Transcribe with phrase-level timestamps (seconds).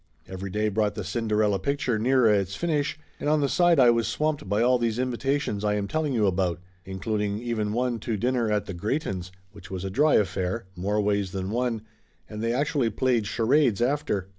[0.27, 4.07] Every day brought the Cinderella picture nearer its finish, and on the side I was
[4.07, 8.17] swamped by all these in vitations I am telling you about, including even one to
[8.17, 11.83] dinner at the Greytons', which was a dry affair, more ways than one,
[12.27, 14.27] and they actually played charades after.